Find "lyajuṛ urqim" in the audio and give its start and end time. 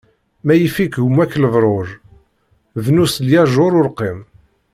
3.27-4.19